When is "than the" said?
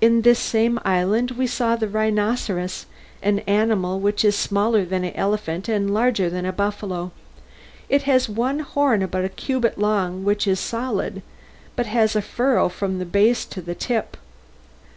4.84-5.16, 6.30-6.52